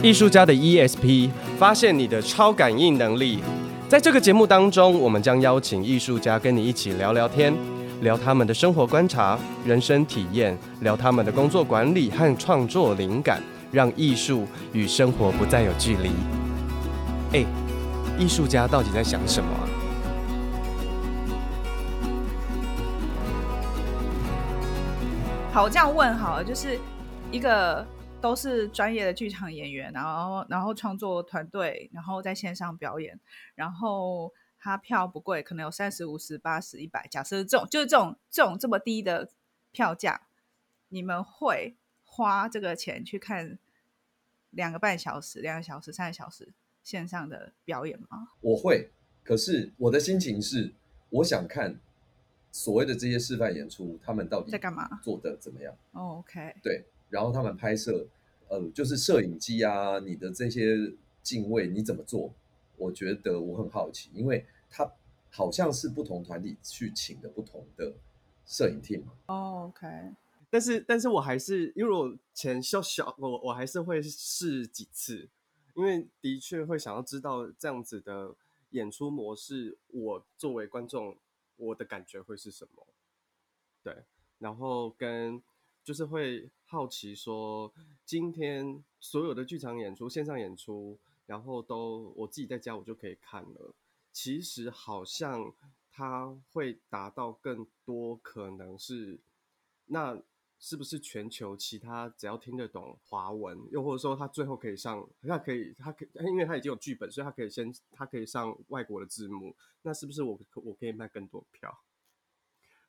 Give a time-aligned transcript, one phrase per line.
[0.00, 3.40] 艺术家的 ESP，发现你的超感应能力。
[3.88, 7.52] 在这个节目当中，我们将邀请艺术家跟你一起聊聊天，
[8.00, 13.42] 聊他们的生活观察、人生体验，聊他们的工作管理和创作灵感，
[13.72, 16.10] 让艺术与生活不再有距离。
[17.32, 17.44] 哎，
[18.16, 19.50] 艺术家到底在想什么？
[25.52, 26.78] 好，我这样问好了，就是
[27.32, 27.84] 一个。
[28.20, 33.18] 都是专业的剧场演员，然后然后创作团队，然后在线上表演，
[33.54, 37.06] 然后他票不贵，可能有三十、五十、八十、一百。
[37.08, 39.30] 假设这种就是这种这种这么低的
[39.70, 40.22] 票价，
[40.88, 43.56] 你们会花这个钱去看
[44.50, 48.30] 两个半小时、两个小时、三个小时线上的表演吗？
[48.40, 48.90] 我会，
[49.22, 50.74] 可是我的心情是，
[51.10, 51.78] 我想看
[52.50, 56.84] 所谓的这些示范演出，他们到底在干嘛，做的怎么样？Oh, OK，对。
[57.10, 58.06] 然后他们拍摄，
[58.48, 60.92] 呃，就是摄影机啊，你的这些
[61.22, 62.32] 镜位你怎么做？
[62.76, 64.90] 我觉得我很好奇，因为他
[65.30, 67.94] 好像是不同团体去请的不同的
[68.44, 69.12] 摄影 team 嘛。
[69.26, 69.86] 哦，OK。
[70.50, 75.28] 但是，但是我还是因为我钱小小，我我还是会试几次，
[75.74, 78.34] 因为的确会想要知道这样子的
[78.70, 81.16] 演出模式，我作为观众，
[81.56, 82.86] 我的感觉会是什么？
[83.82, 84.04] 对，
[84.38, 85.42] 然后跟。
[85.84, 87.72] 就是会好奇说，
[88.04, 93.74] 今天所有的剧场演出、线上演出，然后都我自己在家我就可以看了。
[94.12, 95.50] 其实好像
[95.90, 99.18] 它会达到更多，可能是
[99.86, 100.20] 那
[100.58, 109.56] 是不是全球其他只要听得懂华文，又或者说他最后可以上，他可以他可以，因为他已经有剧本，所以他可以先他可以上外国的字幕。
[109.80, 111.78] 那是不是我我可以卖更多票？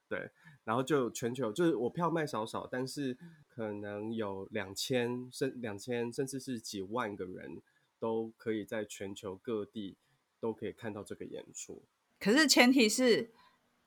[0.10, 0.32] 对，
[0.64, 3.16] 然后就全球就是我票卖少少，但是
[3.48, 7.62] 可能有两千甚两千甚至是几万个人
[8.00, 9.98] 都可以在全球各地
[10.40, 11.84] 都可以看到这个演出。
[12.20, 13.32] 可是前提是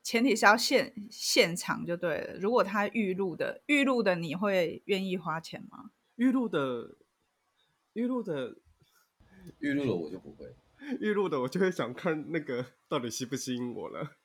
[0.02, 2.38] 前提是要现现场就对了。
[2.38, 5.90] 如果他预录的预录的，你会愿意花钱吗？
[6.14, 6.96] 预录的
[7.94, 8.56] 预录的
[9.58, 10.54] 预录的我就不会，
[11.00, 14.16] 预录的我就会想看那个到底吸不吸引我了。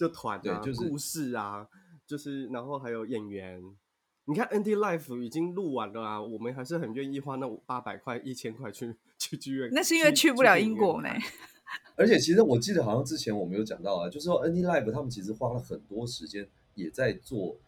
[0.00, 1.68] 就团啊，对，就是故事啊，
[2.06, 3.62] 就是然后还有演员。
[4.24, 9.68] 你看 NT Live 已经录完了啊，我们还是很愿意花那八百块、一千块去去剧院。
[9.72, 11.08] 那是因为去不了英国呢。
[11.96, 17.58] 而且其实我记得好像之前我们有讲到啊，就是说 NT Live 他们其实花了很多时间，也在做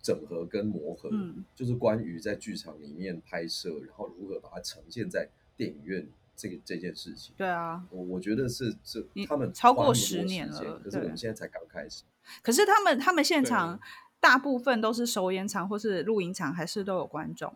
[0.00, 6.06] 整合跟磨合，嗯，就是关于在剧场里面拍摄，然后如何把它呈现在电影院。
[6.40, 12.04] 这个这件事情，对啊，我我觉得是这他们超过十年了，可是我们现在才刚开始。
[12.42, 13.78] 可是他们他们现场
[14.18, 17.52] 大部分都是首演场或是录影场，还是都有观众。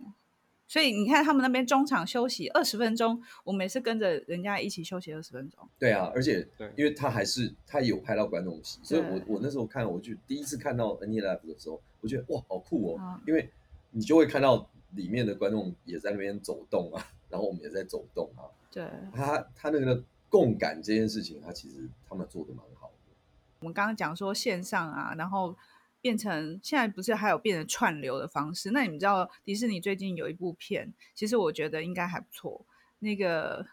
[0.66, 5.68] 所以你看他们那边中场休息二十分钟，我们也是跟着人家一起休息二十分钟。
[5.78, 13.50] 对啊，而且因为他还是他有拍到观众席，所以我我那时候看，我就第一次看到 NT Live 的时候，我觉得哇，好酷哦，嗯，因为
[13.90, 18.48] 你就会看到里面的观众也在那边走动啊，然后我们也在走动啊。
[18.74, 23.14] 对他，他那个共感这件事情，他其实他们做的蛮好的。
[23.60, 25.56] 我们刚刚讲说线上啊，然后
[26.00, 28.72] 变成现在不是还有变成串流的方式？
[28.72, 32.66] 那你们知道迪士尼最近有一部片，其实我觉得应该还不错。
[32.98, 33.64] 那个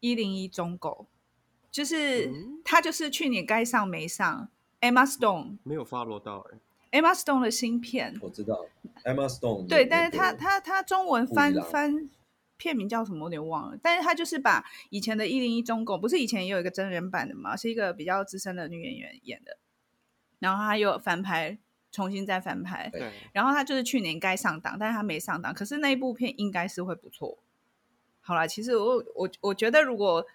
[0.00, 1.06] 一零一忠狗，
[1.70, 2.30] 就是
[2.62, 4.50] 他就是去年该上没上。
[4.82, 6.58] Emma Stone 没有 follow 到哎、
[6.90, 8.66] 欸、，Emma Stone 的新片我知道
[9.04, 12.10] ，Emma Stone 对，但是他他他中文翻翻。
[12.58, 13.20] 片名叫什么？
[13.20, 13.78] 我有点忘了。
[13.82, 19.56] 但是他就是把以前的《一零一中狗》，不是以前也有一个真人版的嘛，是一个比较资深的女演员演的。
[20.40, 21.56] 然后他又翻拍，
[21.90, 22.90] 重新再翻拍。
[22.92, 23.10] 对。
[23.32, 25.54] 然后他就是去年该上档，但是他没上档。
[25.54, 27.38] 可是那一部片应该是会不错。
[28.20, 30.26] 好啦，其实我我我觉得，如果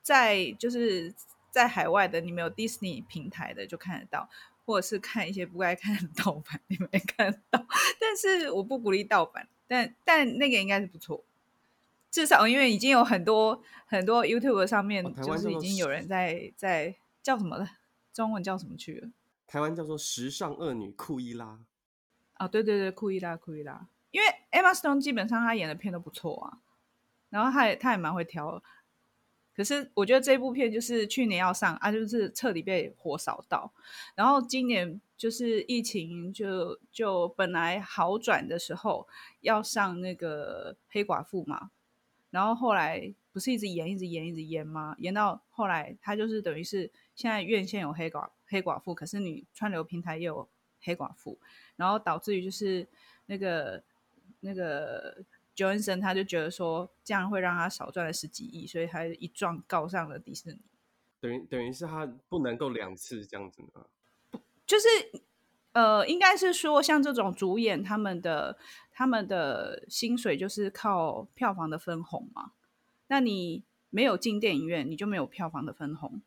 [0.00, 1.12] 在就是
[1.50, 4.28] 在海外的，你们有 Disney 平台的就看得到，
[4.64, 7.66] 或者是看一些不该看的盗版，你没看到。
[8.00, 11.24] 但是我不鼓励盗版，但但那个应该是不错。
[12.12, 17.66] 至少，因为已经有很多很多 YouTube 上面，就是已经有人在在叫什么了，
[18.12, 19.08] 中文叫什么去了？
[19.46, 21.58] 台湾叫做时尚恶女库伊拉。
[22.34, 23.88] 啊，对对对，库伊拉库伊拉。
[24.10, 26.58] 因为 Emma Stone 基本上她演的片都不错啊，
[27.30, 28.62] 然后她也她也蛮会挑。
[29.56, 33.72] 可是我觉得这部片就是去年要上啊，就是彻底被火烧到。
[34.14, 39.08] 然后今年就是疫情就就本来好转的时候
[39.40, 41.70] 要上那个黑寡妇嘛。
[42.32, 44.96] 然后后来不是一直延，一直延，一直延吗？
[44.98, 50.48] 延到后来，他就是等于是现在院线有黑寡黑寡妇，可是你串流平台也有
[50.80, 51.38] 黑寡妇，
[51.76, 52.88] 然后导致于就是
[53.26, 53.84] 那个
[54.40, 55.24] 那个
[55.54, 60.58] Johansson 他就觉得说这样会让他少赚了十几亿，所以他一状告上了迪士尼。
[61.20, 63.86] 等于等于是他不能够两次这样子吗？
[64.66, 64.88] 就是
[65.72, 68.58] 呃，应该是说像这种主演他们的
[68.92, 72.52] 他们的薪水就是靠票房的分红嘛。
[73.08, 76.20] 那你没有进电影院，你就没有票房的分红。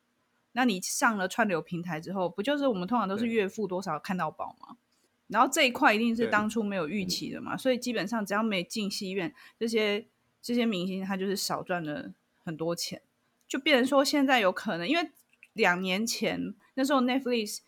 [0.53, 4.77] 那你上了串流平台之后，不就是我们通常都是月付多少看到饱吗？
[5.27, 10.05] 然后这一块一定是当初没有预期的嘛，所以基本上只要没进戏院，这些
[10.41, 12.13] 这些明星他就是少赚了
[12.43, 13.01] 很多钱，
[13.47, 15.09] 就变成说现在有可能，因为
[15.53, 17.61] 两年前那时候 Netflix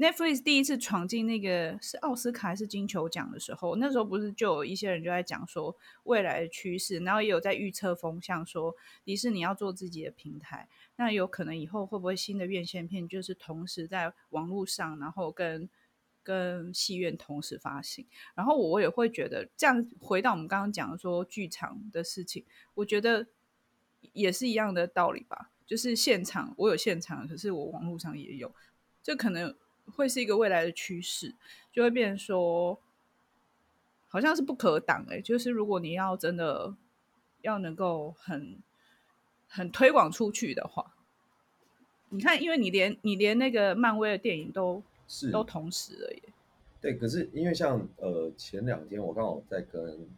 [0.00, 8.74] Netflix 第一次闯进那个是奥斯卡还是金球奖的时候，那时候不是就有一些人就在讲说未来的趋势，然后也有在预测风向，说
[9.04, 15.68] 迪士尼要做自己的平台，那有可能以后会不会新的院线片就是同时在网络上，然后跟
[16.22, 23.26] 跟戏院同时发行，然后我也会觉得这样回到我们刚刚讲的说剧场的事情，我觉得
[24.14, 25.50] 也是一样的道理吧。
[25.66, 28.54] 就是现场我有现场，可是我网络上也有，
[29.02, 29.54] 这可能
[29.90, 31.34] 会是一个未来的趋势，
[31.72, 32.78] 就会变成说
[34.08, 35.22] 好像是不可挡哎、欸。
[35.22, 36.74] 就是如果你要真的
[37.42, 38.62] 要能够很
[39.48, 40.94] 很推广出去的话，
[42.10, 44.82] 你看，因为你连你连那个漫威的电影都。
[45.12, 46.22] 是都同时了耶。
[46.80, 50.08] 对，可是因为像呃前两天我刚好在跟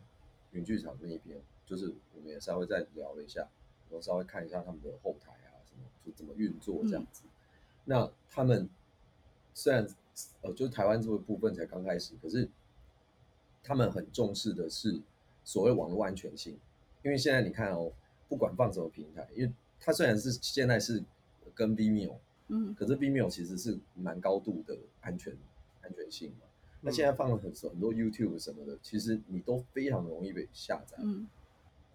[0.50, 3.40] 云剧场那一边，就是我们也稍微再聊了一下，
[3.88, 7.22] 然后稍微看一下他们的后台啊什么，就怎么运作这样子。
[7.24, 7.30] 嗯、
[7.86, 8.68] 那他们
[9.54, 9.86] 虽然
[10.42, 12.48] 呃就是台湾这个部分才刚开始，可是
[13.62, 15.00] 他们很重视的是
[15.44, 16.58] 所谓网络安全性，
[17.04, 17.92] 因为现在你看哦，
[18.28, 21.02] 不管放什么平台，因为它虽然是现在是
[21.54, 22.16] 跟 Vimeo。
[22.48, 25.34] 嗯，可是 Vimeo 其实是蛮高度的安全
[25.80, 26.46] 安全性嘛。
[26.82, 31.26] 那现在放了很很多 YouTube 什么的，其实你都非常容易被下载，嗯，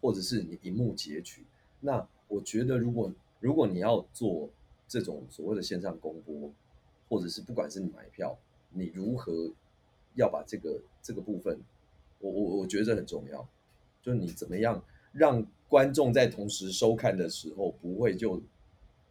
[0.02, 1.46] 或者是你荧幕截取。
[1.82, 4.50] 那我觉得，如果如果你要做
[4.88, 6.52] 这种所谓的线上公播，
[7.10, 8.38] 或者是不管是你买票，
[8.72, 9.52] 你如何
[10.16, 11.60] 要把这个这个部分，
[12.20, 13.48] 我我我觉得这很重要，
[14.02, 18.42] 就是你怎么样让观众在同时收看的时候，不会就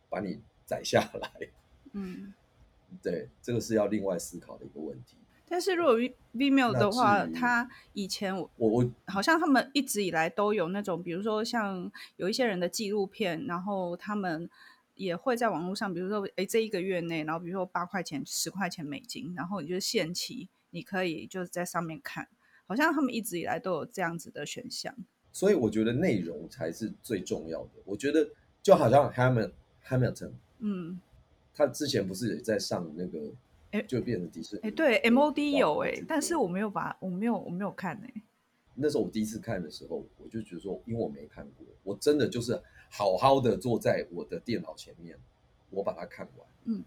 [0.08, 0.40] 把你。
[0.69, 1.31] 载下来，
[1.93, 2.34] 嗯，
[3.00, 5.16] 对，这个是要另外思考的一个问题。
[5.48, 5.94] 但是如果
[6.34, 14.50] Vimeo 的话，他以前我我好像他们一直以来都有那种，比如说像有一些人的纪录片，然后他们
[14.96, 22.26] 也会在网络上，比如说哎这一个月内，然后比如说八块钱、十块钱美金，然后你就限期，你可以就是在上面看，
[22.66, 24.93] 好像他们一直以来都有这样子的选项。
[25.32, 27.70] 所以我觉得内容才是最重要的。
[27.84, 28.28] 我觉得
[28.62, 29.52] 就好像 Hamilton
[29.87, 30.31] Hamilton。
[30.58, 30.98] 嗯，
[31.54, 33.19] 他之前不是也在上那个，
[33.72, 34.62] 哎，就变成迪士尼。
[34.62, 38.22] 哎，对，MOD 有哎，但是我没有把，我没有，我没有看哎。
[38.75, 42.58] 那时候我第一次看的时候，我就觉得说，因为我没看过，我真的就是
[42.90, 45.18] 好好的坐在我的电脑前面，
[45.70, 46.46] 我把它看完。
[46.64, 46.84] 嗯，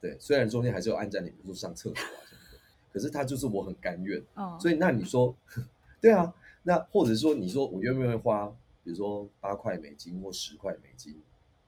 [0.00, 2.58] 对，虽然中间还是有按暂停，比如说上厕所啊什么的，
[2.92, 4.22] 可是他就是我很甘愿。
[4.34, 5.34] 哦，所以那你说，
[6.00, 8.48] 对啊，那或者说你说我愿不愿意花，
[8.84, 11.20] 比如说八块美金或十块美金？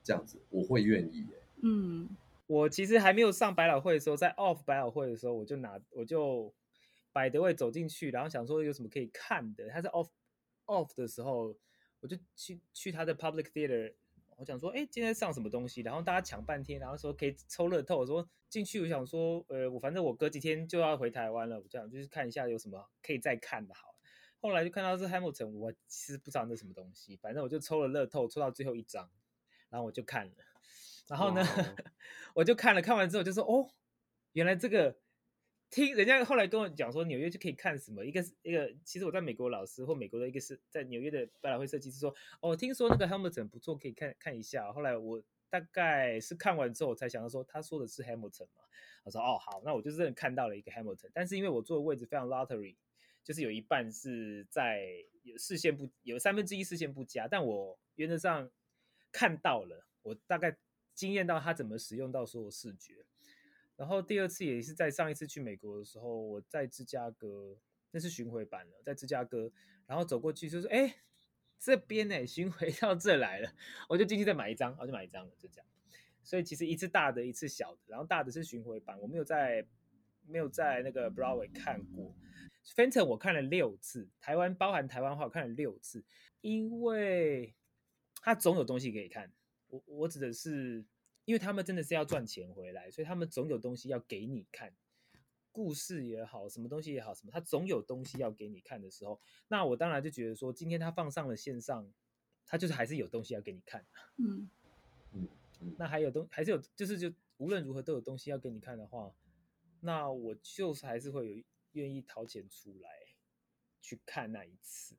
[0.02, 1.34] 这样子我会愿意耶。
[1.62, 2.08] 嗯，
[2.46, 6.50] 我其实还没有上百老汇的时候，在 off 百老汇的时候，我就拿我就
[7.12, 9.68] 百德位走进去，然后想说有什么可以看的。
[9.68, 10.08] 他在 off
[10.64, 11.54] off 的时候，
[12.00, 13.94] 我就去去他的 public theater，
[14.36, 15.82] 我想说，哎，今天上什么东西？
[15.82, 17.98] 然后大家抢半天，然后说可以抽乐透。
[17.98, 23.74] 我说进去，我想说，呃，我反正我隔几天就要回台湾了，我这样就是看一下有什么可以再看的。
[23.74, 23.94] 好，
[24.40, 29.08] 后来就看到是 Hamilton，我其实不知道那什么东西，反正我就抽了乐透，抽到最后一张。
[29.68, 30.32] 然后我就看了，
[31.06, 31.44] 然后呢.
[32.34, 33.70] 我就看了，看完之后就说：“哦，
[34.32, 34.96] 原来这个
[35.70, 38.04] 听人家后来跟我讲说，纽约就可以看什么？
[38.04, 44.72] 一个是一个，其实我在美国老师或美国的一个是在纽约的百老汇设计师说，哦，听说那个 Hamilton 不错，可以看看一下。
[44.72, 48.64] 后来我大概是看完之后我才想到说，他说的是 Hamilton 嘛？
[49.04, 51.10] 我说哦，好，那我就真的看到了一个 Hamilton。
[51.14, 52.76] 但是因为我坐的位置非常 lottery，
[53.22, 54.88] 就是有一半是在
[55.22, 58.50] 有视线不有三分之一视线不佳，但我原则上。
[59.12, 60.56] 看到了，我大概
[60.94, 63.04] 惊艳到他怎么使用到所有视觉。
[63.80, 67.56] 然后第二次也是在上一次去美国的时候，我在芝加哥，
[67.92, 69.50] 那是巡回版了，在芝加哥，
[69.86, 70.96] 然后走过去就说：“哎，
[71.58, 73.50] 这边哎，巡回到这来了。”
[73.88, 75.66] 我就进去再买一张，我就买一张了，就这样。
[76.22, 79.66] 所以其实一次大的，一次小的，然后大的是巡回版，我没有在
[80.26, 82.14] 没有在那个 Broadway 看过。
[82.62, 86.04] f e n t o n 我看了六次，台湾包含台湾话我看了六次，
[86.42, 87.54] 因为。
[88.22, 89.32] 他总有东西可以看，
[89.68, 90.84] 我我指的是，
[91.30, 94.74] 因为他们真的是要赚钱回来，所以他们总有东西要给你看。
[95.52, 101.88] 故事也好，什么东西也好，什么他总有东西要给你看的时候，那我当然就觉得说，今天他放上了线上，
[102.44, 103.86] 他就是还是有东西要给你看。
[104.16, 104.50] 嗯
[105.12, 105.28] 嗯，
[105.78, 109.14] 那还有东还是有，就是就无论如何都有东西要给你看的话，
[109.82, 111.44] 那我就是还是会有
[111.74, 112.90] 愿意掏钱出来
[113.80, 114.96] 去看那一次。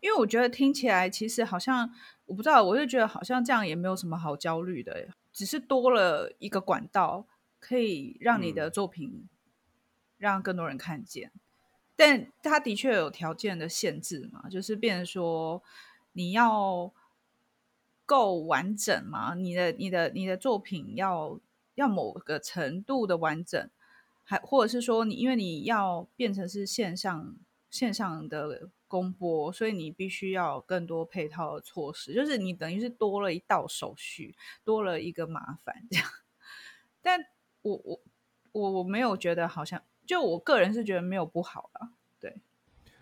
[0.00, 1.92] 因为我觉得听起来其实好像
[2.26, 7.26] 我不知道，我就觉得好像这样也没有什么好焦虑的，只是多了一个管道，
[7.60, 9.28] 可以让你的作品
[10.16, 11.30] 让更多人看见。
[11.34, 11.40] 嗯、
[11.96, 15.62] 但它的确有条件的限制嘛，就是变成说
[16.12, 16.92] 你要
[18.06, 21.40] 够完整嘛，你的你的你的作品要
[21.74, 23.68] 要某个程度的完整，
[24.22, 27.34] 还或者是说你因为你要变成是线上
[27.74, 28.70] 线上的。
[28.86, 36.06] 公播，所以你必须要更多配套的措施，就是你等于是多了一道手续，多了一个麻烦这样。
[37.02, 37.18] 但
[37.62, 38.00] 我我
[38.52, 41.90] 我我没有觉得好像，就我个人是觉得没有不好了，
[42.20, 42.36] 对。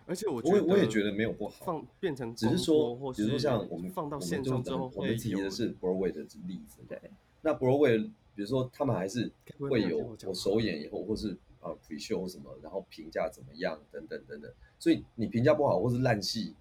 [0.07, 6.99] 而且我觉得我也觉得没有不好，放变成只是说，比如说像我们放到线上之后，我们提的是 Broadway 的例子，对。
[7.43, 14.53] 那 Broadway，比如说他们还是会有我首演以后，或是啊 pre-show 什么，然后评价怎么样，等等等等。
[14.77, 16.53] 所以你评价不好或是烂戏，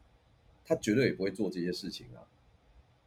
[0.64, 2.26] 他绝对也不会做这些事情啊。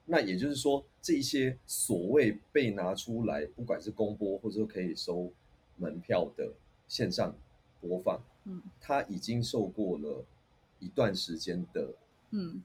[0.06, 5.32] 那也就是说，这一些所谓被拿出来，不管是公播或者说可以收
[5.78, 6.54] 门票的
[6.88, 7.36] 线上
[7.82, 10.24] 播放，嗯，他已经受过了
[10.80, 11.94] 一段时间的，
[12.32, 12.62] 嗯。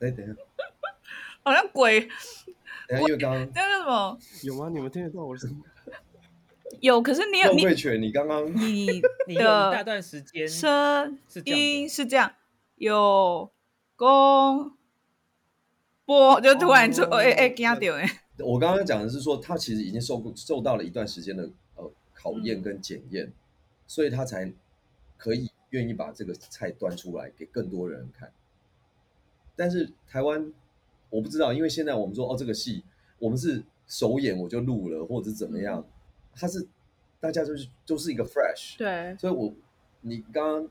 [0.00, 0.34] 哎，等一下，
[1.44, 2.08] 好像鬼。
[2.90, 4.18] 等一下，因为刚刚那个什么？
[4.42, 4.68] 有吗？
[4.68, 5.62] 你们听得到我的声音？
[6.80, 12.32] 有，可是你有你权，你刚刚你 的一大段时间声音是这样，
[12.76, 13.50] 有
[13.94, 14.72] 公
[16.04, 18.22] 播就突然就哎哎惊掉哎！
[18.38, 23.32] 我刚刚讲的是说，他其实已经受受到了一段时间的呃考验跟检验，嗯、
[23.86, 24.52] 所以他才
[25.16, 28.32] 可以愿意把这个菜端出来给更多人看。
[29.54, 30.52] 但是台湾
[31.10, 32.82] 我不知道，因为现在我们说哦，这个戏
[33.18, 35.78] 我们是首演我就录了，或者是怎么样。
[35.78, 35.84] 嗯
[36.32, 36.64] 他是
[37.18, 39.52] 大家就是都是一个 fresh，对，所以我
[40.00, 40.68] 你刚刚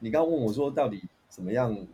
[0.00, 1.72] 你刚刚问我说到底怎么样？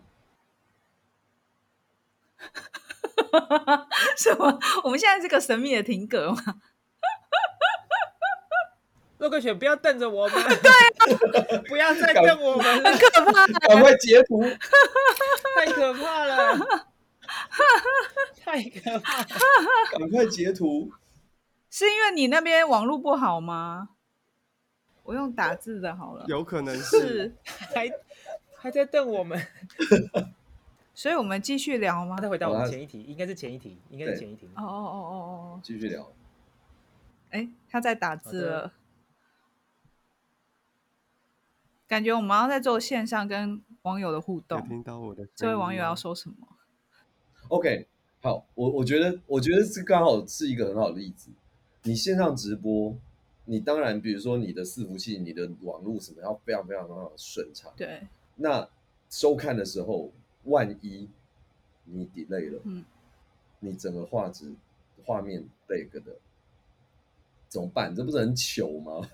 [4.16, 4.58] 什么？
[4.82, 6.38] 我们现在这个神秘的停格吗？
[9.18, 14.42] 洛克雪，不要瞪着我们， 对、啊，不要再瞪我们了，很可怕，赶快截图，
[15.54, 16.56] 太可怕了，
[18.36, 19.26] 太可怕了，
[19.98, 20.92] 赶快截图。
[21.70, 23.90] 是因为你那边网络不好吗？
[25.02, 27.88] 我用打字的好了，有可能是，是还
[28.56, 29.40] 还在瞪我们，
[30.94, 32.16] 所以我们继续聊吗？
[32.20, 34.48] 再回到我们前一题，应该是前一题，应该是前一题。
[34.56, 35.14] 哦哦哦哦
[35.54, 36.10] 哦，继续聊。
[37.30, 38.72] 哎，他在打字了，
[41.86, 44.66] 感觉我们要在做线上跟网友的互动。
[44.66, 46.55] 听到我的，这位网友要说什么
[47.48, 47.86] ？OK，
[48.20, 51.30] 好，我我觉得我觉得这刚好是一个很好的例子。
[51.82, 52.96] 你线上直播，
[53.44, 57.72] 你当然，比如说你的伺服器、你的网络什么，要非常非常非常顺畅。
[57.76, 58.06] 对。
[58.36, 58.68] 那
[59.08, 60.10] 收看的时候，
[60.44, 61.08] 万一
[61.84, 62.84] 你 delay 了，嗯，
[63.60, 64.52] 你整个画质、
[65.04, 66.16] 画面 lag 的，
[67.48, 67.94] 怎么办？
[67.94, 69.08] 这不是很糗吗？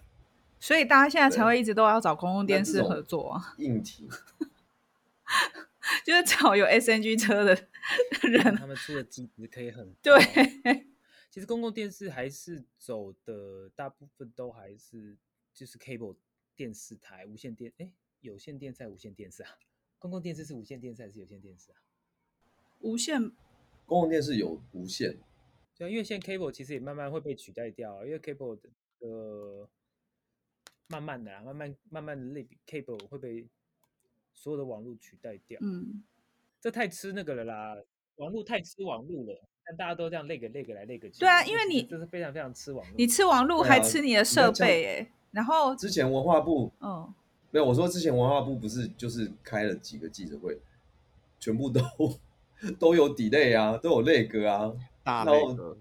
[0.59, 3.55] 所以大家现在才会一直都要找公共电视合作啊。
[3.59, 4.09] 硬体，
[6.05, 7.55] 就是找有 SNG 车的
[8.29, 10.13] 人，他们出的机子可以很对。
[11.31, 15.17] 其实公共电视还是走的大部分都还是
[15.55, 16.17] 就是 cable
[16.55, 19.51] 电视台、无线电，哎，有线电视、无线电视啊？
[19.99, 21.79] 公共电视是无线电视还是有线电视啊？
[22.81, 23.21] 无线，
[23.87, 25.17] 公共电视有无线，
[25.77, 28.69] 对，因为现在 cable 其实也慢慢会被取代掉，因为 cable 的
[28.99, 29.69] 呃，
[30.89, 33.49] 慢慢的啊，慢慢慢慢的类比 cable 会被
[34.35, 36.03] 所有的网络取代掉，嗯，
[36.61, 37.77] 这太吃那个了啦，
[38.17, 39.41] 网络太吃网络了。
[39.65, 41.21] 但大家都这样累个累个来累个去。
[41.21, 45.13] 对啊，因为你这是非常非常吃网络，你吃网络还吃你的设备哎。
[45.31, 47.15] 然后之前文化部，嗯，
[47.53, 50.59] 没有我说之前文化部不是就是开了几个记者会，
[51.39, 51.81] 全部都
[52.79, 54.75] 都有 delay 啊，都有 lag 啊，
[55.05, 55.77] 大 lag。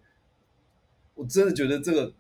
[1.15, 2.13] 我真的觉得这个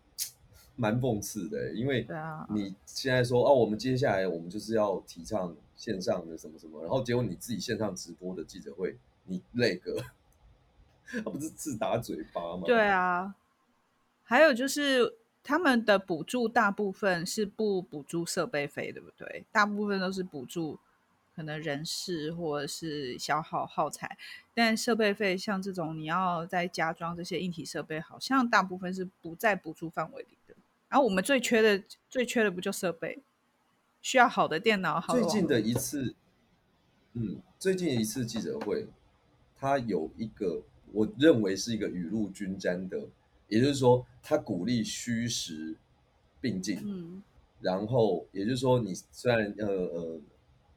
[0.81, 2.07] 蛮讽刺的，因为
[2.49, 9.79] 你现在说哦，我们接下来我们就是要提倡线上的什么什么，然后结果你自己线上直播的记者会，你 lag。
[11.23, 12.63] 他不是自打嘴巴吗？
[12.65, 13.35] 对啊，
[14.23, 19.45] 还有就是他们的补助大部分是不补助设备费，对不对？
[19.51, 20.79] 大部分都是补助
[21.35, 24.17] 可能人事或者是消耗耗材，
[24.53, 30.40] 但设备费像这种你要再加装这些硬体设备，好像大部分是不在补助范围里的。
[30.91, 33.23] 然后我们最缺的最缺的不就设备？
[34.01, 35.21] 需要好的电脑，好的。
[35.21, 36.13] 最近的一次，
[37.13, 38.85] 嗯，最近一次记者会，
[39.55, 43.07] 他有一个我认为是一个雨露均沾的，
[43.47, 45.77] 也就是说，他鼓励虚实
[46.41, 46.79] 并进。
[46.83, 47.23] 嗯，
[47.61, 50.21] 然后也就是说，你虽然呃呃。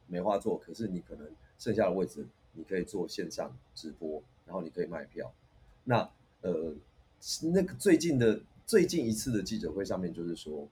[0.06, 1.26] 没话做，可是你可能
[1.58, 5.32] 剩下的位置，你可以做线上直播，然后你可以卖票。
[5.82, 6.08] 那
[6.42, 6.74] 呃，
[7.54, 10.68] 那个最近的最近一次的记者会上面，就是说，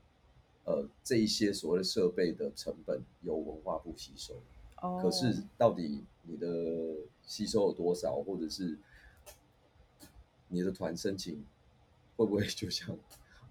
[0.65, 4.35] 呃，这一些所谓的设备的成本由文化部吸收。
[4.81, 5.01] 哦。
[5.03, 6.47] 可是到底你的
[7.23, 8.79] 吸收有多少，或者是
[10.49, 11.45] 你的团申请
[12.17, 12.89] 会不会就像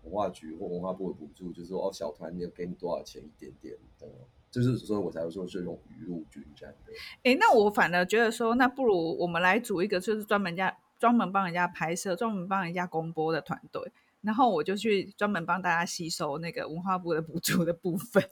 [0.04, 4.08] 文化局或文化部的补助，就是说哦，小团你给你多少钱一点点的。
[4.50, 6.92] 就是所以，我才会说是用雨露均沾的。
[7.24, 18.24] 哎，那我反而觉得说，那不如我们来组一个，就是专门家专门帮人家拍摄、专门帮人家公播的团队，然后我就去专门帮大家吸收那个文化部的补助的部分。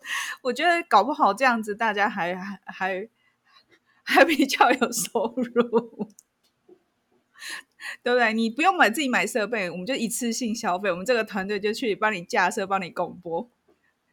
[0.42, 3.10] 我觉得搞不好这样子，大家还还
[4.04, 6.10] 还比较有收入，
[8.04, 8.34] 对不对？
[8.34, 13.50] 你不用买自己买设备，我们就一次性消费，我们这个团队就去帮你架设、帮你公播，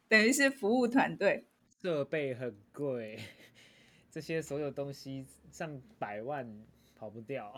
[0.07, 1.45] 等于是服务团队。
[1.81, 3.19] 设备很贵，
[4.11, 6.47] 这些所有东西上百万
[6.95, 7.53] 跑不掉。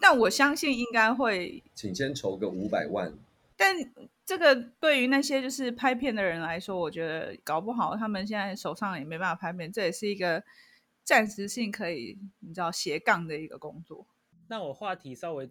[0.00, 3.12] 但我相信应该会，请先筹个五百万。
[3.56, 3.76] 但
[4.24, 10.44] 这个对于那些就是拍片的人来说，我觉得搞不好他们现在手上也没办法拍片，这也是一个
[11.04, 14.06] 暂时性可以你知道斜杠的一个工作。
[14.48, 15.50] 那我话题稍微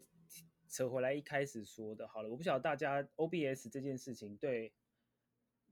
[0.69, 4.71] 扯回来，一开始说的好了，我不晓得大家 OBS 这件事情对。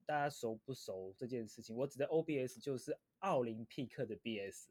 [0.06, 1.74] 大家熟不熟这件事情？
[1.78, 4.66] 我指的 OBS 就是奥林匹克的 BS。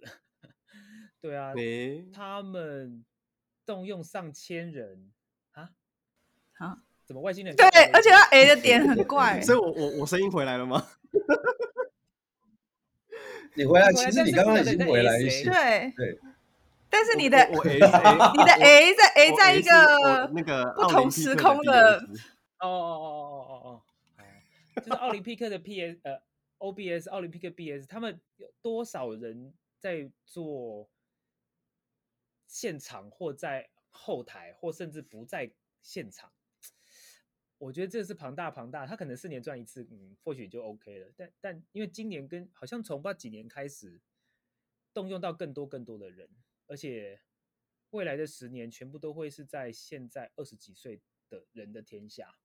[1.22, 3.02] 对啊，欸、他们
[3.66, 5.10] 动用上千人
[5.52, 5.70] 啊
[6.58, 6.78] 啊！
[7.04, 7.54] 怎么外星人？
[7.56, 9.40] 对，而且他 A 的点很怪。
[9.42, 10.86] 所以我我我声音回来了吗？
[13.54, 15.44] 你回来，其实你刚刚已经回来一些。
[15.44, 16.18] 对对，
[16.88, 21.98] 但是你的 你的 A 在 A 在一个那个不同时空的。
[22.60, 23.82] 哦哦哦哦哦哦。
[24.76, 26.18] 就是奥林匹克的 PS 呃
[26.58, 30.88] OBS 奥林匹克 BS，他们有多少人在做
[32.52, 36.30] 现场或在后台，或甚至不在现场？
[37.56, 41.10] 我觉得这是庞大庞大，他可能四年赚一次，嗯，或许就 OK 了。
[41.16, 44.02] 但但因为今年跟好像从不知道几年开始，
[44.92, 46.28] 动用到更多更多的人，
[46.66, 47.22] 而且
[47.88, 52.36] 未来的十年全部都会是在现在二十几岁的人的天下。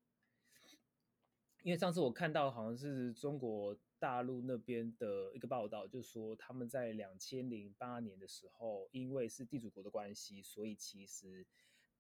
[1.64, 11.46] 因为上次我看到好像是中国大陆那边的一个报道，就说他们在两千零八年的时候，因为是地主国的关系，所以其实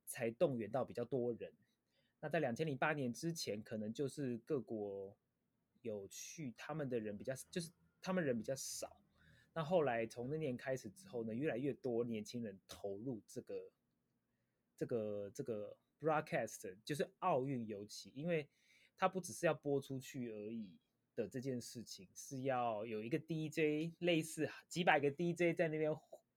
[0.05, 1.53] 才动员到比较多人。
[2.19, 5.17] 那在两千零八年之前，可能就是各国
[5.81, 9.01] 有去他们的人比较，就是他们人比较少。
[9.53, 13.71] 那后来从那年开始之后呢，越来越多年轻人投入这个
[14.75, 18.47] 这个这个 broadcast，就是奥运，尤其因为。
[18.99, 20.75] 它不只是要播出去而已
[21.17, 25.91] 的这件事情，是要有一个 DJ，类似几百个 DJ 在那边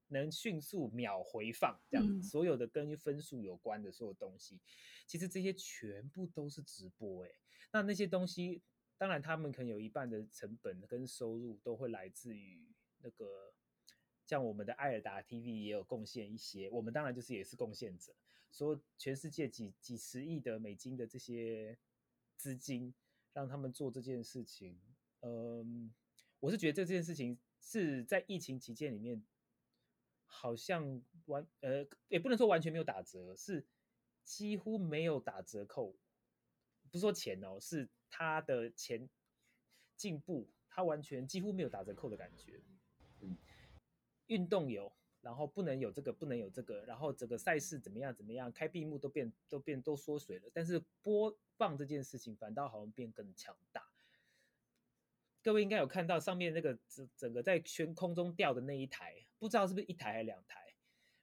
[0.08, 4.58] 能迅速秒回放，这样所有的跟分数有关的所有东西，
[5.06, 7.34] 其实这些全部都是直播诶。
[7.72, 8.62] 那那些东西，
[8.96, 12.66] 当然他们可能有一半的成本跟收入都会来自于
[13.02, 13.52] 那个，
[14.24, 18.14] 像我们的艾尔达 TV 也有贡献一些，我们当然就是也是贡献者，
[18.50, 21.76] 说全世界几几十亿的美金的这些。
[22.40, 22.94] 资金
[23.32, 24.78] 让他们做这件事情，
[25.20, 25.92] 嗯，
[26.40, 29.24] 我是觉得这件事情是在疫情期间里面，
[30.26, 33.66] 好像完呃也不能说完全没有打折，是
[34.24, 35.96] 几乎没有打折扣，
[36.90, 39.08] 不是说钱哦，是他的钱
[39.96, 42.62] 进步，他完全几乎没有打折扣的感觉。
[43.20, 43.36] 嗯，
[44.26, 44.92] 运动有。
[45.22, 53.82] 然后不能有这个，不能有这个，然后整个赛事怎么样怎么样，开闭幕都变都变都缩水了，但是播放这件事情反倒好像变更强大。
[55.42, 60.74] 各位应该有看到上面那个整整个在悬空中吊的那一台，不知道是不是一台还是两台，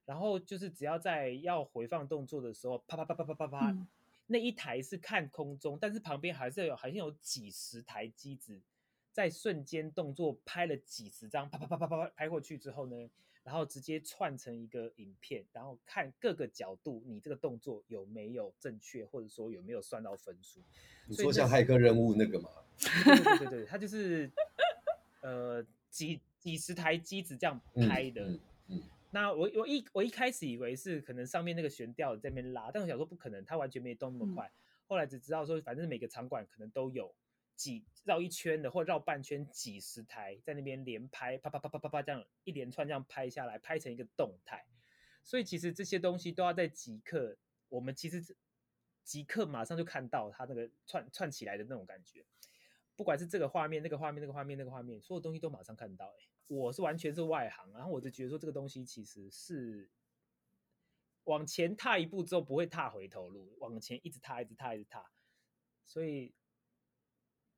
[0.06, 3.88] 然后就是只要在要回放动作的时候，啪啪啪啪啪啪啪，嗯、
[4.26, 8.60] 那一台是看空中，但是旁边还是有好像有几十台机子
[9.12, 13.10] 在瞬间动作拍了几十张，啪啪啪啪啪啪拍过去之后呢，
[13.48, 20.60] 然后直接串成一个影片，然后看各个角度，你这个动作有没有正确，或者说有没有算到分数。
[21.06, 22.50] 你说像骇客任务那个吗？
[22.78, 24.30] 对对对对，它就是
[25.22, 27.58] 呃几几十台机子这样
[27.88, 28.28] 拍的。
[28.28, 34.46] 嗯嗯嗯、那我我一我一开始以为是可能上面那个悬吊在那边拉，但我想说不可能，它完全没动那么快。
[34.46, 34.52] 嗯、
[34.88, 37.16] 后来只知道说，反正每个场馆可能都有
[37.58, 44.65] 几绕一圈的或绕半圈几十台在那边连拍，啪啪啪啪啪啪这样一连串这样拍下来，拍成一个动态。
[45.24, 47.36] 所以其实这些东西都要在即刻，
[47.67, 48.24] 我们其实
[49.04, 52.24] 即刻马上就看到它那个串串起来的那种感觉。
[52.96, 56.06] 不管是这个画面、那个画面、那个画面、那个画面，所有东西都马上看到。
[56.06, 59.89] 哎，我是完全是外行，然后我就觉得说这个东西其实是
[61.26, 65.12] 往前踏一步之后不会踏回头路，往前一直踏、一直踏、一直踏。
[65.86, 66.34] 所以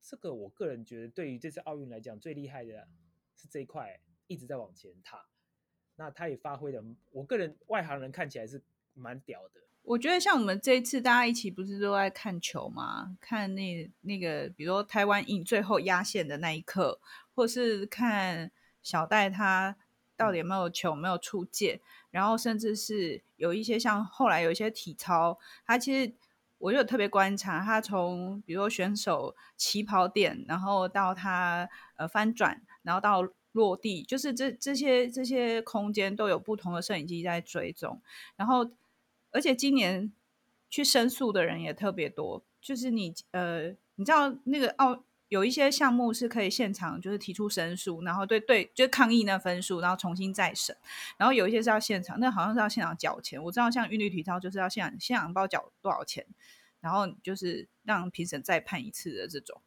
[0.02, 2.88] 这个我个人觉得，对于这次奥运来讲，最厉害的
[3.36, 5.26] 是这一块一直在往前踏。
[5.96, 8.62] 那他也发挥的，我个人外行人看起来是
[8.94, 9.60] 蛮屌的。
[9.82, 13.16] 我觉得像我们这一次大家一起不是都在看球吗？
[13.20, 17.00] 看那那个，比如说台湾赢最后压线的那一刻，
[17.34, 18.50] 或是看
[18.82, 19.76] 小戴他
[20.16, 26.14] 到底有没有球没有出界，然后甚至是有一些像后来有一些体操，他其实
[26.60, 38.00] 我就特别观察他从比如说选手起跑点，然后到他呃翻转，然后到落地，就是这这些这些空间都有不同的摄影机在追踪，
[38.36, 38.70] 然后。
[39.32, 40.12] 而且今年
[40.68, 50.76] 去申诉的人也特别多，就是你呃，你知道那个奥有一些项目是可以现场就是提出申诉，然后对对，就是抗议那分数，然后重新再审。
[51.16, 53.40] 然后有一些是要现场，那好像是要现场缴钱。
[53.44, 56.26] 我知道像韵律体操就是要现场现场包缴多少钱，
[56.80, 59.62] 然后就是让评审再判一次的这种。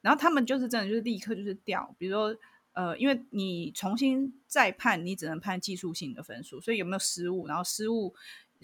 [0.00, 2.36] 然后他们就是真的就是立刻就是掉，比如说
[2.72, 8.14] 呃，因为你重新再判，你只能判技术性的分数，所以有没有失误，然后失误。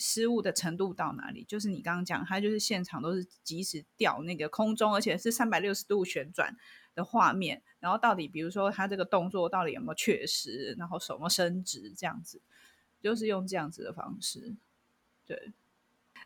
[0.01, 1.45] 失误的程度到哪里？
[1.45, 6.57] 就是你刚刚讲，它就是现场都是即时调那个空中，而且是三百六十度旋转
[6.95, 7.63] 的画面。
[7.79, 12.41] 然后到底，比如说他这个动作到底有没有确实，然后手么伸直，这样子，
[13.01, 14.57] 就是用这样子的方式。
[15.27, 15.53] 对，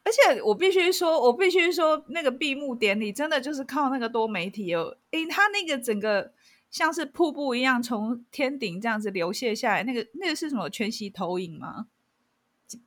[0.02, 6.32] 而且我必须说，我必须说，那个闭幕典礼真的就是靠那个多媒体哦，诶，他那个整个
[6.70, 11.87] 像是瀑布一样从天顶这样子流泻下来，那个那个是什么全息投影吗？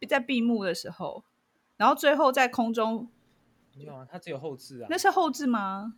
[0.08, 1.24] 在闭幕的时候，
[1.78, 3.10] 然后最后在空中，
[3.76, 4.88] 没有啊，它只有后置啊。
[4.90, 5.96] 那是后置吗？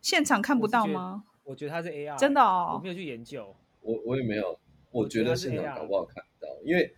[0.00, 1.24] 现场看不到吗？
[1.44, 4.58] 我觉得它是 AR，真的哦，我没有去研究，我我也没有，
[4.90, 6.94] 我觉得现场搞不好看不到，因为。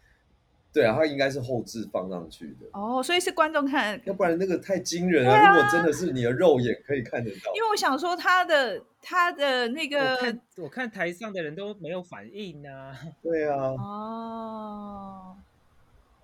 [0.72, 5.32] 对啊，它应该是后置放上去的哦，所以是观众看，要不然那个太惊人了。
[5.32, 12.96] 啊、如果真的是你的肉眼可以看得到，因为我想说他的他的那个，我看，我看台上的人都没有反应啊。
[13.20, 15.36] 对啊，哦，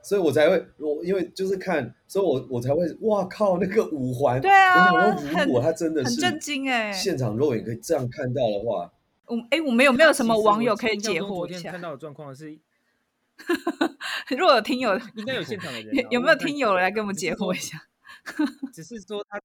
[0.06, 8.92] 所以我才会我因为就是看，所以我我才会哇靠那个五环，对啊，我想说如果他真的是很震惊哎，现场肉眼可以这样看到的话，
[9.26, 11.72] 我哎我们有没有什么网友可以解惑一下？
[11.72, 12.58] 看到的状况是。
[14.30, 17.76] 如果有听友，应该有现场的人，啊， 有没有听友来跟我们解惑一下？
[18.72, 19.44] 只是说他在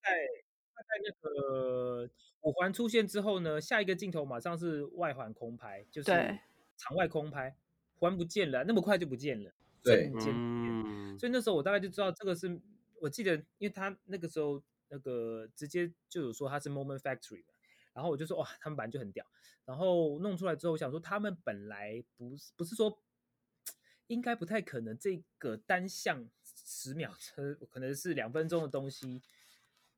[0.74, 2.10] 他在那个
[2.44, 6.10] 五环出现之后呢，下一个镜头马上是外环空拍，就是
[6.78, 7.54] 场外空拍，
[8.00, 9.52] 环不见了，那么快就不见了，
[9.84, 12.60] 对，见，嗯、所以那时候我大概就知道这个是，
[13.00, 17.54] 我记得，因为他那个时候那个直接就有说他是 Moment Factory 嘛，
[17.94, 19.26] 然后我就说哇，他们本来就很屌，
[19.66, 23.02] 然后弄出来之后，我想说他们本来不是不是说。
[24.08, 29.22] 应该不太可能，这个单向十秒车可能是两分钟的东西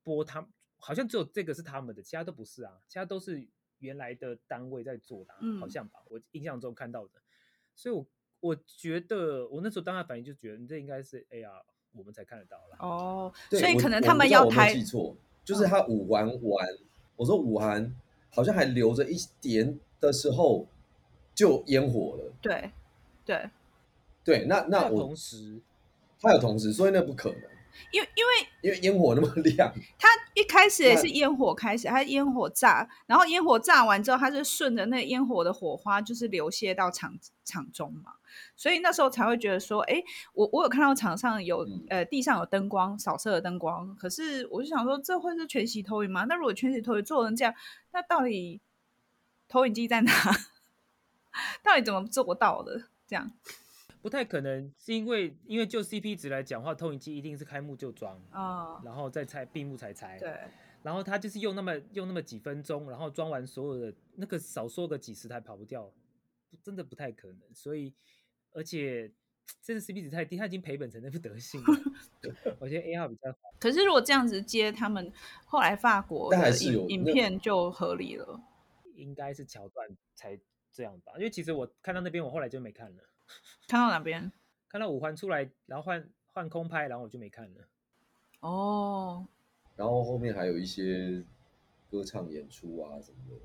[0.04, 3.44] 播，他好像只有这个是他们的，其他都不是啊，其他都是
[3.80, 7.20] 原来的单位在做的，好像吧，我印象中看到的。
[7.74, 8.06] 所以我，
[8.44, 12.76] 我我觉得我那时候当下反应就觉得，你这应该是 AR，我们才看得到了。
[12.78, 16.78] 哦，对所以可能他们要拍，记错，就是他五环完，哦、
[17.16, 17.90] 我说五环
[18.30, 20.66] 好像还留着一点的时候
[21.34, 22.32] 就烟火了。
[22.42, 22.70] 对，
[23.24, 23.48] 对。
[24.22, 25.60] 对，那那我同时，
[26.20, 27.42] 他有同时，所以那不可能，
[27.92, 38.14] 因为因为因为烟火那么亮，它一开始也是烟火开始，它烟火炸，然后烟火炸完之后，它是顺着那烟火的火花，就是流泻到场场中嘛，
[38.56, 46.24] 所以那时候才会觉得说，哎，我我有看到场上有呃地上有灯光扫射的灯光，可是我就想说，这会是全息投影吗？
[46.28, 47.54] 那如果全息投影做成这样，
[47.92, 48.60] 那到底
[49.48, 50.12] 投影机在哪？
[51.64, 52.84] 到底怎么做到的？
[53.06, 53.30] 这样？
[54.04, 60.18] 不太可能，是因为因为就 CP 值来讲的话，投影机一定是开幕就装啊，然后再拆闭幕才拆。
[60.18, 60.40] 对，
[60.82, 65.90] 然后他就是用那么用那么几分钟，然后装完所有的那个少说个几十台跑不掉，
[66.62, 67.40] 真的不太可能。
[67.54, 67.94] 所以
[68.52, 69.10] 而且
[69.62, 71.66] 这次 CP 值太低，他已经赔本成那副德性了。
[72.60, 73.38] 我觉得 AR 比较好。
[73.58, 75.10] 可是如果这样子接他们
[75.46, 78.38] 后来法国的影影片就合理了，
[78.84, 80.38] 嗯、应该是桥段才。
[80.76, 81.12] 这样吧。
[81.18, 83.02] 因为其实我看到那边，我后来就没看了。
[83.68, 84.30] 看到哪边？
[84.68, 87.60] 看到五环出来，然后换换空拍，然后我就没看了。
[88.40, 89.26] 哦。
[89.76, 91.22] 然后后面还有一些
[91.90, 93.36] 歌唱演出啊什么的。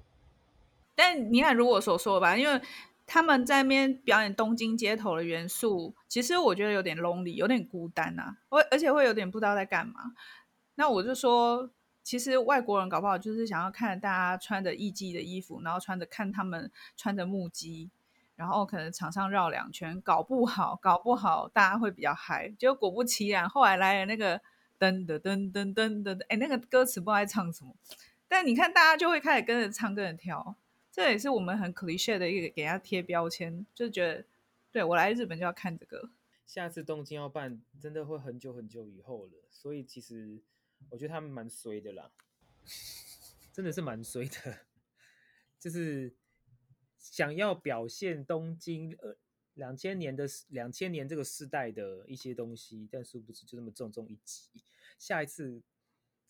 [0.95, 2.61] 但你看，如我所说吧，因为
[3.05, 10.13] 他们在那边表演东京街头的元素，其实我觉得有点 lonely，有点孤单呐、啊，我而且会有点不知道在干嘛。
[10.75, 11.71] 那我就说。
[12.01, 17.91] 其实外国人搞不好就是想要看大家穿着艺伎的衣服，然后穿着看他们穿着木屐，
[18.39, 22.49] 然后可能场上绕两圈，搞不好搞不好大家会比较嗨。
[22.57, 24.39] 结果果不其然，后来来了那个
[24.79, 27.75] 噔噔噔噔噔噔，哎，那个歌词不知道在唱什么，
[28.29, 30.55] 但你看大家就会开始跟着唱跟着跳，
[30.89, 34.23] 这也是我们很 cliché 的一个给人家贴标签，就觉得
[34.71, 36.09] 对我来日本就要看这个。
[36.45, 40.39] 下次东京要办，真的会很久很久以后了，所以其实。
[40.89, 42.09] 我觉得他们蛮衰的啦，
[43.51, 44.59] 真的是蛮衰的，
[45.59, 46.15] 就是
[46.99, 49.15] 想要表现东京呃
[49.55, 54.49] 两千年的两千年这个时代的一些东西，但殊不知就这么重重一击。
[54.99, 55.61] 下一次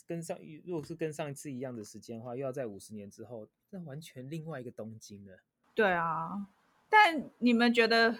[0.08, 5.40] 跟上，如果是跟上一次一样的时间的话，又要在五十年之后，那完全另外一个东京了。
[5.74, 6.48] 对啊，
[6.90, 8.18] 但你们觉得？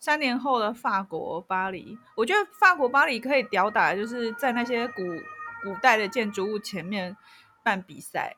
[0.00, 5.02] 三年后的法国巴黎，我觉得法国巴黎可以吊打，就是在那些古
[5.62, 7.16] 古代的建筑物前面
[7.62, 8.36] 办比赛，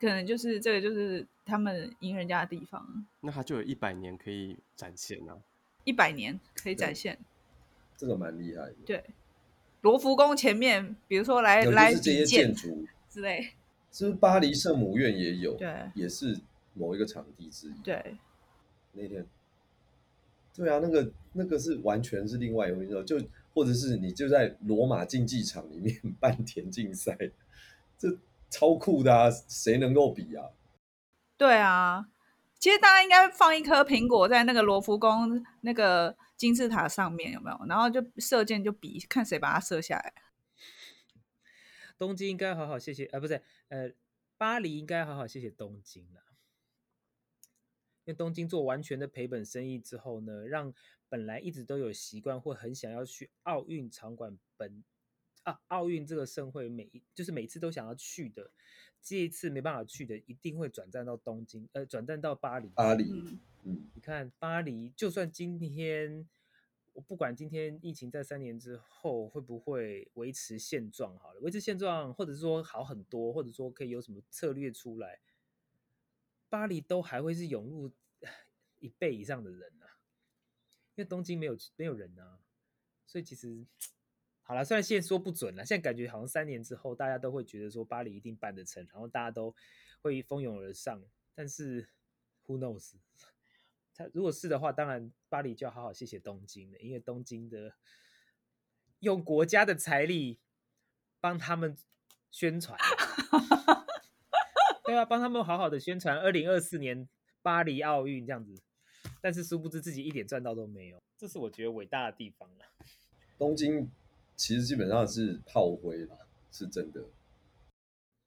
[0.00, 3.06] 可能就是这个就是他们赢人家的地方。
[3.20, 5.38] 那他就有一百年可以展现啊！
[5.84, 7.18] 一百年可以展现，
[7.96, 8.76] 这个蛮厉害的。
[8.84, 9.04] 对，
[9.82, 13.52] 罗浮宫前面，比如说来来这些建筑 之类，
[13.92, 15.56] 是不是巴黎圣母院也有？
[15.56, 16.38] 对，也是
[16.74, 17.74] 某一个场地之一。
[17.82, 18.16] 对，
[18.92, 19.26] 那天。
[20.54, 23.20] 对啊，那个那个是完全是另外一回事，就
[23.52, 27.14] 或者是你就在罗马竞技场里面 办田径赛，
[27.98, 28.16] 这
[28.56, 29.30] 超酷的啊！
[29.30, 30.48] 谁能够比啊？
[31.36, 32.06] 对啊，
[32.58, 37.66] 其实大家应该放一颗苹果在那个罗浮宫那个金字塔上面，有没有？
[37.66, 40.14] 然后就射箭就比，看谁把它射下来。
[41.98, 43.92] 东京应该好好谢谢，呃，不是，呃，
[44.38, 46.22] 巴黎应该好好谢谢东京了。
[48.04, 50.72] 因为东京做完全的赔本生意之后呢，让
[51.10, 54.82] 本来一直都有习惯或很想要去奥运场馆本
[55.46, 58.50] 啊奥运这个盛会每就是每次都想要去的，
[59.00, 62.68] 这一次没办法去的，一定会转战到东京，呃，转战到巴黎。
[62.70, 63.04] 巴黎，
[63.62, 66.28] 嗯，你看巴黎，就算今天
[66.94, 75.20] 我不管今天疫情在三年之后会不会维持现状好了，维持现状，或者是说好很多，或者说可以有什么策略出来。
[76.48, 77.92] 巴黎都还会是涌入
[78.80, 80.02] 一倍以上的人啊，
[80.96, 82.40] 因为东京没有没有人啊，
[83.06, 83.64] 所以其实
[84.46, 89.52] 好了，虽然现在说不准了，现在感觉好像三年之后大家都会觉得说巴黎一定办得成，然后大家都
[90.00, 91.02] 会蜂拥而上，
[91.34, 91.88] 但是
[92.46, 92.94] who knows？
[93.92, 97.74] 他如果是的话，当然巴黎就要好好谢谢东京了，因为东京的
[99.00, 100.38] 用国家的财力
[101.20, 101.76] 帮他们
[102.30, 102.78] 宣传。
[104.84, 107.08] 对啊，帮他们好好的宣传二零二四年
[107.42, 108.54] 巴黎奥运这样子，
[109.20, 112.64] 但是殊不知自己一点赚到都没有，这是我觉得伟大的地方了。
[113.36, 113.90] 东京
[114.36, 117.02] 其实基本上是炮灰了，是真的。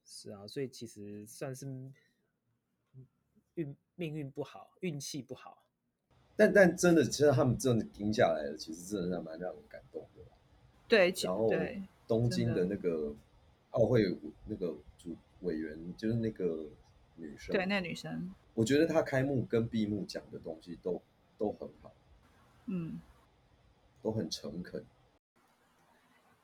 [0.04, 1.66] 是啊，所以其实算是
[3.54, 5.64] 运命运不好，运气不好。
[6.36, 10.24] 但但真的，其实他们真的赢下来了，其实真的是蛮让人感动的。
[10.88, 11.50] 对，然后
[12.08, 13.16] 东京的那个
[13.72, 15.16] 奥会那个主。
[15.44, 16.66] 委员就是那个
[17.16, 21.02] 女生，对，那个女生，我觉得她开幕跟闭幕讲的东西都
[21.38, 21.94] 都很好，
[22.66, 23.00] 嗯，
[24.02, 24.84] 都很诚恳，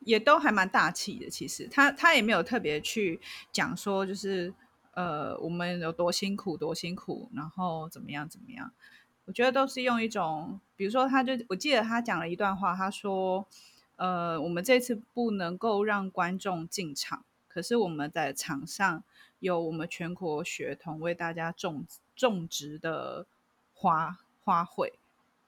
[0.06, 1.30] 也都还蛮大气的。
[1.30, 3.20] 其实他他也没有特别去
[3.52, 4.54] 讲说，就是
[4.94, 8.72] 呃，我们有多辛苦多辛苦，然后怎么样怎么样。
[9.26, 13.46] 我觉得都是用一种，比如说，他就我记得他讲了一段话，他说，
[13.96, 17.26] 呃，我们这次不能够让观众进场。
[17.48, 19.04] 可是我们在场上
[19.40, 23.26] 有我们全国学童为大家种种植的
[23.74, 24.92] 花花卉，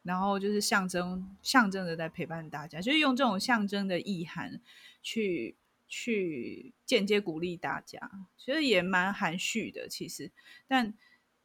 [0.08, 4.60] 然后就是象征象征的在陪伴大家，就是用这种象征的意涵
[5.04, 5.56] 去
[5.88, 9.88] 去间接鼓励大家，其实也蛮含蓄的。
[9.88, 10.32] 其实，
[10.68, 10.94] 但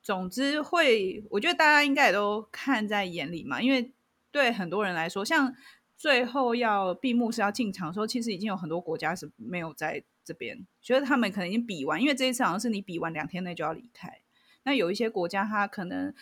[0.01, 3.93] 总之会，我觉得大家应该也都看在眼里嘛，因为
[4.31, 5.55] 对很多人来说，像
[5.97, 10.05] 最后要闭幕式要进场的时候，其实已经有很多国家是没有在。
[10.25, 14.21] 这边觉得他们可能已经比完，因为这一次好像是你比完两天内就要离开。
[14.63, 16.15] 那有一些国家，他可能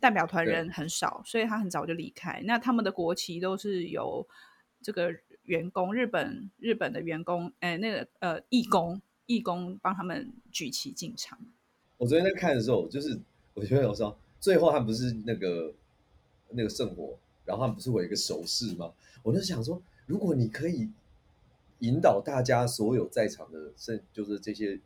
[0.00, 2.40] 代表团人很少，所以他很早就离开。
[2.44, 4.26] 那他们的国旗都是由
[4.82, 11.38] 这个员工，日本日本的员工，哎，那个呃义工义工帮他们举旗进场。
[11.96, 13.18] 我昨天在看的时候，就是
[13.54, 15.72] 我觉得有时候最后他们不是那个
[16.50, 18.92] 那个圣火，然后他们不是会有一个手势吗？
[19.22, 20.88] 我就想说，如果你可以
[21.80, 24.78] 引导大家所有在场的圣，就是这些。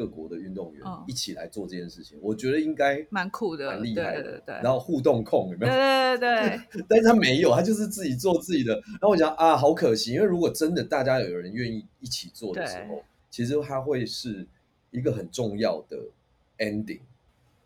[0.00, 4.22] 各国的运动员一起来做这件事情，哦、我觉得应该蛮酷的，蛮厉害的。
[4.22, 5.70] 对对对，然后互动控有没有？
[5.70, 6.40] 对对
[6.72, 6.84] 对。
[6.88, 8.72] 但是他没有，他就是自己做自己的。
[8.92, 14.46] 然后我想啊，好可惜，因为如果真的大家有人愿意一起做的时候，其实他会是
[14.90, 15.98] 一个很重要的
[16.56, 17.00] ending。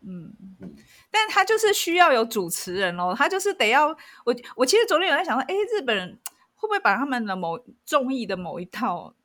[0.01, 0.55] 嗯嗯。
[0.59, 0.75] 嗯，
[1.09, 3.87] 但他就是需要有主持人哦，他就是得要
[4.25, 4.35] 我。
[4.57, 6.19] 我其实昨天有在想说，哎，日本人
[6.55, 9.15] 会不会把他们的某综艺的某一套？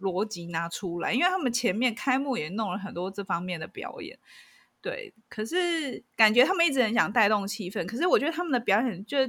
[0.00, 4.18] 逻辑拿出来，因为他们前面开幕也弄了很多这方面的表演，
[4.82, 5.12] 对。
[5.28, 9.26] 可是感觉他们一直很想带动气氛，可是我觉得他们的表演就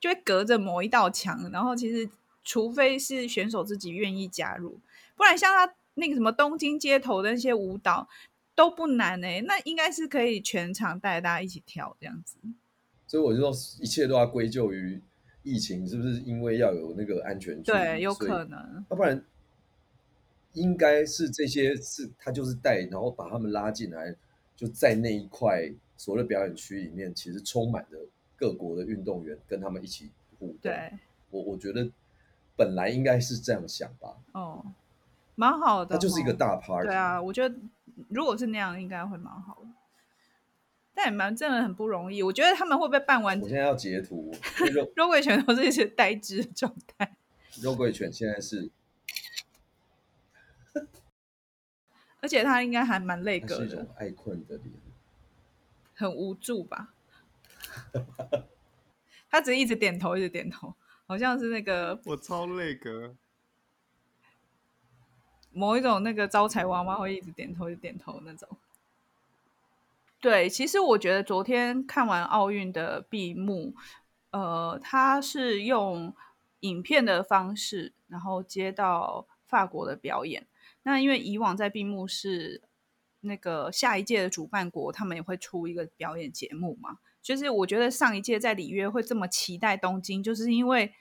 [0.00, 2.08] 就会隔着某一道墙，然后其实
[2.42, 4.80] 除非是选手自己愿意加入，
[5.14, 8.08] 不然像他那个什么东京街头的那些舞蹈
[8.54, 12.38] 都不难哎、欸，那应该是可以全场带大家一起跳这样子。
[13.06, 15.00] 所以我就说，一切都要归咎于
[15.42, 17.78] 疫情，是不是因为要有那个安全距离？
[17.78, 19.22] 对，有可能，要不然。
[20.52, 24.14] 应该是这些是他就是带，然后把他们拉进来，
[24.54, 27.96] 就在那一块所谓的表演区里面，其实充满着
[28.36, 30.58] 各国的运动员跟他们一起互动。
[30.60, 30.92] 对，
[31.30, 31.90] 我我觉得
[32.54, 34.16] 本来应该是这样想吧。
[34.32, 34.64] 哦，
[35.34, 35.94] 蛮好的。
[35.94, 36.86] 它就是一个大 party。
[36.86, 37.54] 对啊，我觉得
[38.08, 39.68] 如果是那样，应该会蛮好的。
[40.94, 42.22] 但也蛮真的很不容易。
[42.22, 43.40] 我觉得他们会不会办完？
[43.40, 44.30] 我现在要截图。
[44.94, 47.16] 肉桂犬都是一些呆滞的状态。
[47.62, 48.70] 肉桂犬现在是。
[52.20, 54.70] 而且他应该还蛮累格的，是一种爱困的脸，
[55.94, 56.94] 很无助吧？
[59.28, 60.74] 他只是一直点头，一直点头，
[61.06, 63.16] 好像是那个我超累格，
[65.50, 68.48] 某一种那个招财娃娃会一直点头，一直点头那种。
[70.20, 73.74] 对，其实我觉得昨天看完奥运的闭幕，
[74.30, 76.14] 呃，他是用
[76.60, 80.46] 影片的方式，然后接到法国的表演。
[80.84, 82.62] 那因为以往在闭幕式
[83.20, 86.98] 那个下一届的主办国，他们也会出一个表演节目嘛。
[87.22, 90.92] 就是我觉得上一届在里约会这么期待东京，就是因为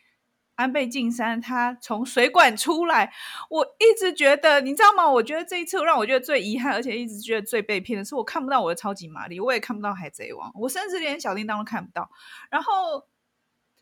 [0.56, 3.12] 安倍晋三他从水管出来，
[3.50, 5.10] 我一直觉得，你知道吗？
[5.10, 12.10] 我觉得这一次让我觉得最遗憾，而且一直觉得最被骗的是，我看不到我的超级玛丽，我也看不到海贼王，我甚至连小叮当都看不到。
[12.50, 13.08] 然后。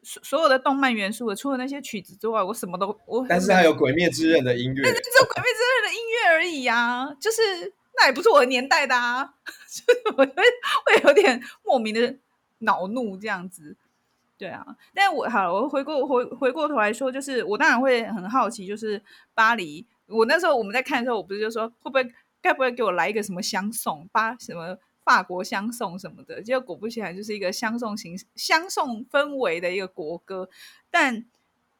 [0.02, 3.26] 所所有的动漫元素的，除了那些曲子之外，我什么都我。
[3.28, 7.14] 但是还有《鬼灭之刃》的音乐，那就只有《鬼灭之刃》的音乐而已啊！
[7.20, 7.42] 就是
[7.98, 9.34] 那也不是我的年代的啊，
[9.70, 10.26] 就是我会
[10.86, 12.16] 会有点莫名的
[12.60, 13.76] 恼怒这样子。
[14.38, 19.02] 对啊，但我好了，我回过回回过头来说，就是我当然会很好奇，就是
[19.34, 22.10] 巴黎，我那时候我们在看的时候，我不是就说会不会
[22.42, 24.78] 该不会给我来一个什么相送巴什么？
[25.10, 30.48] 法国相送什么的，结果果不其然，就是一个相送型、相送氛围的一个国歌。
[30.92, 31.26] 但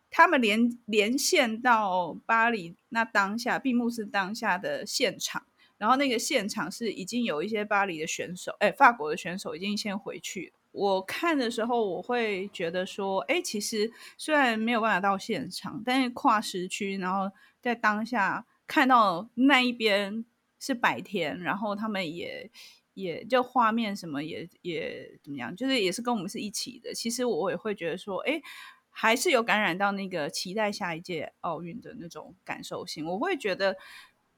[0.10, 5.46] 他们连连线到巴黎那当下闭幕式当下的现场，
[5.78, 10.52] 然后那个现场是已经有一些巴黎的选手，哎，法国的选手已经先回去。
[10.72, 20.26] 我看的时候，我会觉得说，哎，其实虽然没有办法到现场，但是跨时区，然后在当下看到那一边
[20.58, 22.50] 是白天，然后他们也。
[23.02, 26.94] 也就画面什么也也怎么样，就是也是跟我们是一起的。
[26.94, 28.42] 其实我也会觉得说，哎，
[28.90, 33.06] 还是有感染到那个期待下一届奥运的那种感受性。
[33.06, 33.78] 我会觉得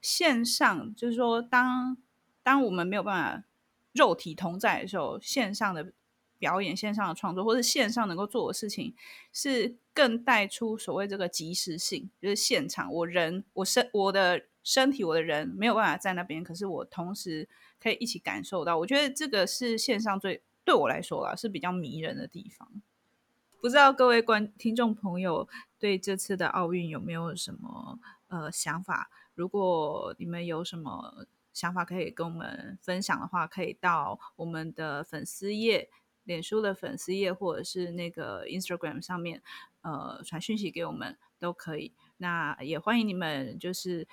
[0.02, 1.98] 线上就是说当，
[2.44, 3.44] 当我们没有办法
[3.94, 5.92] 肉体同在的时候，线上的
[6.38, 8.96] 表演、线上的创作，或者线上能够做的事情，
[9.32, 17.50] 是更带出所谓这个即时性，就是现场我人我身我的身体我的人没有办法在那边，可是我同时。
[17.82, 22.72] 可以一起感受到，我觉得这个是线上最对我来说啦，是比较迷人的地方。
[23.60, 27.98] 不知道各位观听众朋友对这次的奥运有没有什么
[28.28, 29.10] 呃想法？
[29.34, 35.90] 如果你们有什么想法可以跟我们分享的话，可以到我们的粉丝页、
[36.24, 39.42] 脸书的粉丝页，或者是那个 Instagram 上面
[39.82, 41.94] 呃传讯息给我们都可以。
[42.18, 44.08] 那也欢迎你们就是。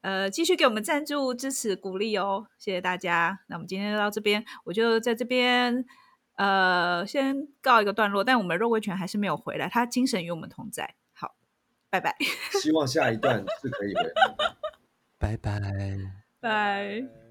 [0.00, 3.40] 呃，继续给我们赞助、支持、鼓励哦，谢谢大家。
[3.48, 5.84] 那我们今天就到这边，我就在这边
[6.36, 8.22] 呃先告一个段落。
[8.22, 10.94] 但我们肉桂犬还是没有回来，他精神与我们同在。
[11.12, 11.34] 好，
[11.90, 12.16] 拜拜。
[12.60, 14.12] 希望下一段是可以回来。
[15.18, 15.60] 拜拜，
[16.40, 17.27] 拜。